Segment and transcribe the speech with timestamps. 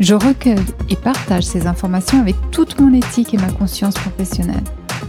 [0.00, 0.56] Je recueille
[0.88, 4.64] et partage ces informations avec toute mon éthique et ma conscience professionnelle.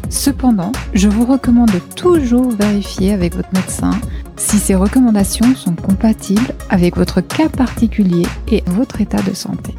[0.09, 3.91] Cependant, je vous recommande toujours vérifier avec votre médecin
[4.35, 9.73] si ces recommandations sont compatibles avec votre cas particulier et votre état de santé.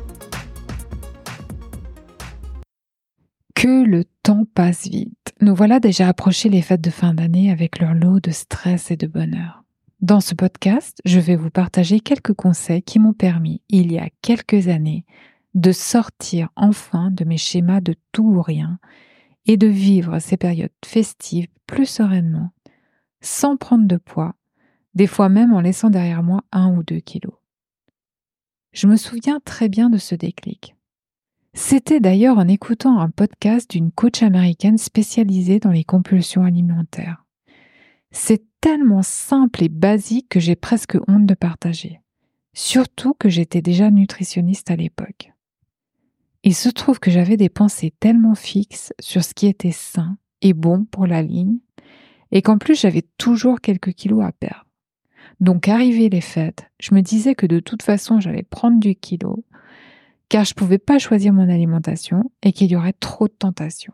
[3.54, 5.32] Que le temps passe vite.
[5.40, 8.96] Nous voilà déjà approchés les fêtes de fin d'année avec leur lot de stress et
[8.96, 9.63] de bonheur.
[10.04, 14.10] Dans ce podcast, je vais vous partager quelques conseils qui m'ont permis, il y a
[14.20, 15.06] quelques années,
[15.54, 18.78] de sortir enfin de mes schémas de tout ou rien
[19.46, 22.50] et de vivre ces périodes festives plus sereinement,
[23.22, 24.34] sans prendre de poids,
[24.94, 27.38] des fois même en laissant derrière moi un ou deux kilos.
[28.74, 30.76] Je me souviens très bien de ce déclic.
[31.54, 37.24] C'était d'ailleurs en écoutant un podcast d'une coach américaine spécialisée dans les compulsions alimentaires.
[38.10, 42.00] C'est tellement simple et basique que j'ai presque honte de partager.
[42.54, 45.34] Surtout que j'étais déjà nutritionniste à l'époque.
[46.44, 50.54] Il se trouve que j'avais des pensées tellement fixes sur ce qui était sain et
[50.54, 51.58] bon pour la ligne,
[52.32, 54.64] et qu'en plus j'avais toujours quelques kilos à perdre.
[55.40, 59.44] Donc arrivé les fêtes, je me disais que de toute façon j'allais prendre du kilo,
[60.30, 63.92] car je ne pouvais pas choisir mon alimentation et qu'il y aurait trop de tentations.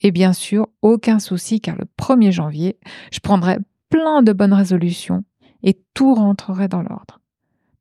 [0.00, 2.78] Et bien sûr, aucun souci car le 1er janvier,
[3.12, 5.24] je prendrai plein de bonnes résolutions
[5.62, 7.20] et tout rentrerait dans l'ordre.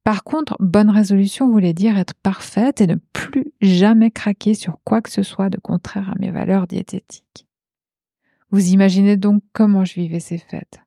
[0.03, 5.01] Par contre, bonne résolution voulait dire être parfaite et ne plus jamais craquer sur quoi
[5.01, 7.45] que ce soit de contraire à mes valeurs diététiques.
[8.50, 10.79] Vous imaginez donc comment je vivais ces fêtes.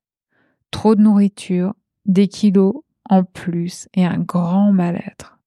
[0.70, 1.74] Trop de nourriture,
[2.06, 2.76] des kilos
[3.08, 5.38] en plus et un grand mal-être.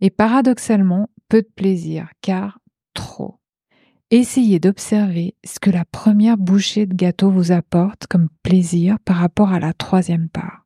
[0.00, 2.58] Et paradoxalement, peu de plaisir, car
[2.94, 3.37] trop.
[4.10, 9.52] Essayez d'observer ce que la première bouchée de gâteau vous apporte comme plaisir par rapport
[9.52, 10.64] à la troisième part.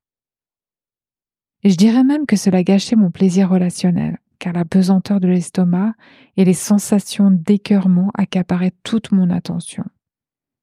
[1.64, 5.94] Je dirais même que cela gâchait mon plaisir relationnel, car la pesanteur de l'estomac
[6.36, 9.84] et les sensations d'écœurement accaparaient toute mon attention.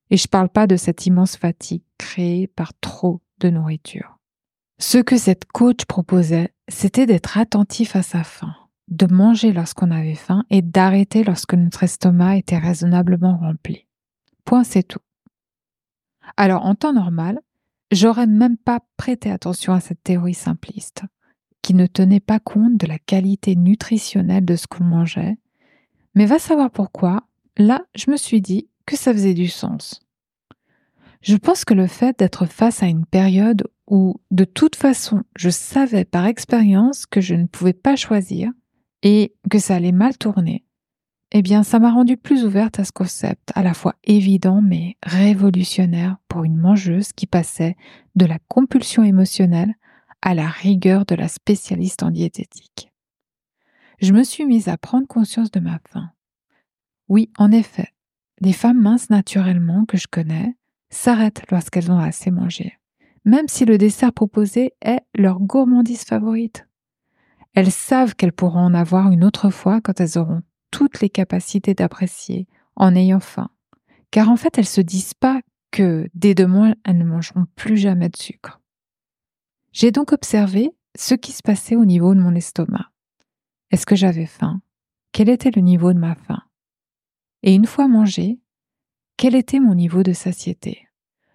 [0.10, 4.20] Et je parle pas de cette immense fatigue créée par trop de nourriture.
[4.80, 8.56] Ce que cette coach proposait, c'était d'être attentif à sa faim,
[8.90, 13.86] de manger lorsqu'on avait faim et d'arrêter lorsque notre estomac était raisonnablement rempli.
[14.46, 15.00] Point, c'est tout.
[16.38, 17.40] Alors, en temps normal,
[17.92, 21.04] j'aurais même pas prêté attention à cette théorie simpliste,
[21.62, 25.38] qui ne tenait pas compte de la qualité nutritionnelle de ce qu'on mangeait.
[26.16, 27.28] Mais va savoir pourquoi,
[27.58, 30.02] là, je me suis dit que ça faisait du sens.
[31.22, 35.50] Je pense que le fait d'être face à une période où, de toute façon, je
[35.50, 38.52] savais par expérience que je ne pouvais pas choisir,
[39.04, 40.66] et que ça allait mal tourner,
[41.32, 44.98] eh bien ça m'a rendu plus ouverte à ce concept, à la fois évident mais
[45.04, 47.76] révolutionnaire pour une mangeuse qui passait
[48.16, 49.74] de la compulsion émotionnelle
[50.22, 52.92] à la rigueur de la spécialiste en diététique.
[54.02, 56.12] Je me suis mise à prendre conscience de ma faim.
[57.10, 57.90] Oui, en effet,
[58.40, 60.56] les femmes minces naturellement que je connais
[60.90, 62.80] s'arrêtent lorsqu'elles ont assez mangé,
[63.26, 66.69] même si le dessert proposé est leur gourmandise favorite.
[67.56, 71.74] Elles savent qu'elles pourront en avoir une autre fois quand elles auront toutes les capacités
[71.74, 73.50] d'apprécier en ayant faim.
[74.12, 78.10] Car en fait, elles se disent pas que dès demain, elles ne mangeront plus jamais
[78.10, 78.60] de sucre.
[79.72, 82.92] J'ai donc observé ce qui se passait au niveau de mon estomac.
[83.72, 84.62] Est-ce que j'avais faim?
[85.12, 86.42] Quel était le niveau de ma faim?
[87.44, 88.40] Et une fois mangé,
[89.18, 90.88] quel était mon niveau de satiété?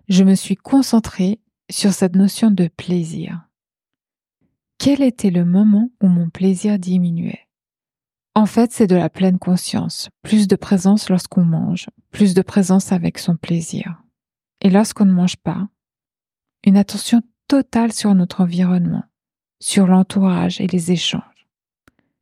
[0.08, 3.48] Je me suis concentrée sur cette notion de plaisir.
[4.84, 7.48] Quel était le moment où mon plaisir diminuait?
[8.34, 12.92] En fait, c'est de la pleine conscience, plus de présence lorsqu'on mange, plus de présence
[12.92, 14.02] avec son plaisir.
[14.60, 15.68] Et lorsqu'on ne mange pas,
[16.66, 19.04] une attention totale sur notre environnement,
[19.58, 21.48] sur l'entourage et les échanges.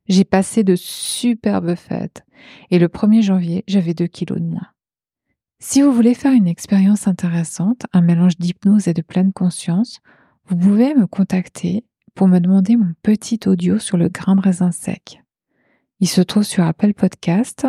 [0.07, 2.23] J'ai passé de superbes fêtes
[2.71, 4.69] et le 1er janvier, j'avais 2 kilos de moins.
[5.59, 9.99] Si vous voulez faire une expérience intéressante, un mélange d'hypnose et de pleine conscience,
[10.45, 11.83] vous pouvez me contacter
[12.15, 15.23] pour me demander mon petit audio sur le grain de raisin sec.
[15.99, 17.65] Il se trouve sur Apple Podcast.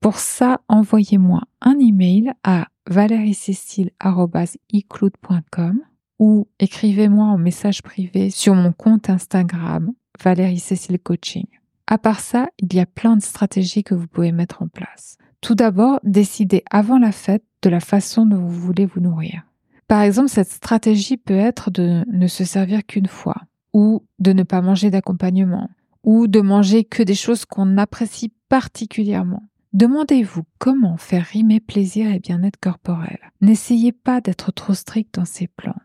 [0.00, 5.80] Pour ça, envoyez-moi un email à valeriecécile.icloud.com
[6.18, 9.92] ou écrivez-moi en message privé sur mon compte Instagram
[10.22, 11.44] Valérie Cécile Coaching.
[11.86, 15.18] À part ça, il y a plein de stratégies que vous pouvez mettre en place.
[15.40, 19.42] Tout d'abord, décidez avant la fête de la façon dont vous voulez vous nourrir.
[19.88, 23.42] Par exemple, cette stratégie peut être de ne se servir qu'une fois,
[23.72, 25.70] ou de ne pas manger d'accompagnement,
[26.02, 29.42] ou de manger que des choses qu'on apprécie particulièrement.
[29.72, 33.18] Demandez-vous comment faire rimer plaisir et bien-être corporel.
[33.40, 35.76] N'essayez pas d'être trop strict dans ces plans.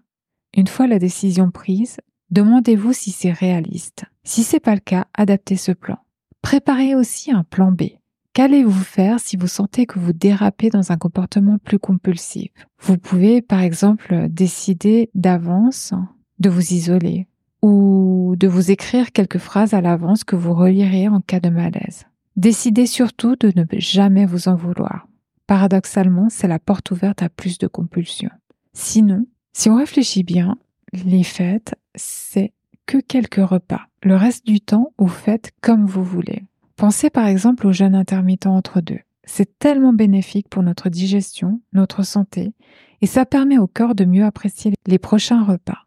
[0.55, 1.97] Une fois la décision prise,
[2.29, 4.05] demandez-vous si c'est réaliste.
[4.23, 5.97] Si c'est pas le cas, adaptez ce plan.
[6.41, 7.83] Préparez aussi un plan B.
[8.33, 12.49] Qu'allez-vous faire si vous sentez que vous dérapez dans un comportement plus compulsif?
[12.79, 15.93] Vous pouvez par exemple décider d'avance
[16.39, 17.27] de vous isoler
[17.61, 22.05] ou de vous écrire quelques phrases à l'avance que vous relirez en cas de malaise.
[22.37, 25.07] Décidez surtout de ne jamais vous en vouloir.
[25.45, 28.31] Paradoxalement, c'est la porte ouverte à plus de compulsions.
[28.71, 30.57] Sinon, si on réfléchit bien,
[30.93, 32.53] les fêtes, c'est
[32.85, 33.87] que quelques repas.
[34.03, 36.43] Le reste du temps, vous faites comme vous voulez.
[36.81, 39.01] Pensez par exemple au jeûne intermittent entre deux.
[39.23, 42.55] C'est tellement bénéfique pour notre digestion, notre santé,
[43.01, 45.85] et ça permet au corps de mieux apprécier les prochains repas.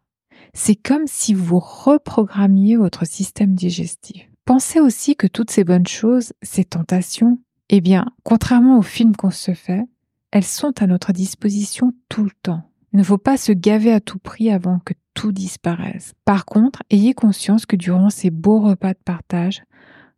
[0.53, 4.29] C'est comme si vous reprogrammiez votre système digestif.
[4.45, 9.31] Pensez aussi que toutes ces bonnes choses, ces tentations, eh bien, contrairement aux films qu'on
[9.31, 9.83] se fait,
[10.31, 12.71] elles sont à notre disposition tout le temps.
[12.93, 16.13] Il ne faut pas se gaver à tout prix avant que tout disparaisse.
[16.23, 19.61] Par contre, ayez conscience que durant ces beaux repas de partage,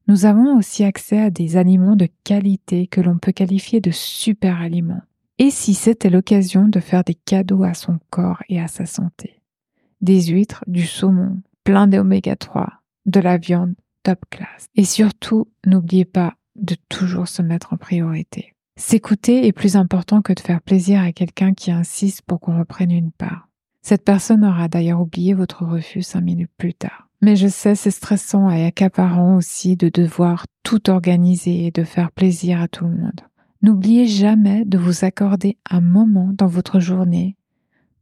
[0.07, 4.61] nous avons aussi accès à des aliments de qualité que l'on peut qualifier de super
[4.61, 5.01] aliments.
[5.37, 9.41] Et si c'était l'occasion de faire des cadeaux à son corps et à sa santé?
[10.01, 12.71] Des huîtres, du saumon, plein d'oméga 3,
[13.05, 14.67] de la viande top class.
[14.75, 18.53] Et surtout, n'oubliez pas de toujours se mettre en priorité.
[18.77, 22.91] S'écouter est plus important que de faire plaisir à quelqu'un qui insiste pour qu'on reprenne
[22.91, 23.49] une part.
[23.81, 27.06] Cette personne aura d'ailleurs oublié votre refus cinq minutes plus tard.
[27.21, 32.11] Mais je sais, c'est stressant et accaparant aussi de devoir tout organiser et de faire
[32.11, 33.21] plaisir à tout le monde.
[33.63, 37.35] N'oubliez jamais de vous accorder un moment dans votre journée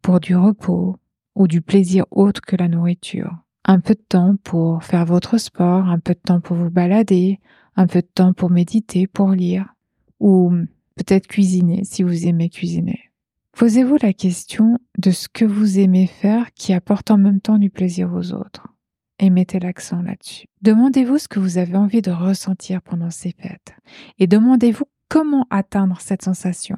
[0.01, 0.97] pour du repos
[1.33, 3.37] ou du plaisir autre que la nourriture.
[3.63, 7.39] Un peu de temps pour faire votre sport, un peu de temps pour vous balader,
[7.77, 9.73] un peu de temps pour méditer, pour lire
[10.19, 10.51] ou
[10.95, 13.11] peut-être cuisiner si vous aimez cuisiner.
[13.53, 17.69] Posez-vous la question de ce que vous aimez faire qui apporte en même temps du
[17.69, 18.74] plaisir aux autres
[19.19, 20.47] et mettez l'accent là-dessus.
[20.61, 23.75] Demandez-vous ce que vous avez envie de ressentir pendant ces fêtes
[24.17, 26.77] et demandez-vous comment atteindre cette sensation.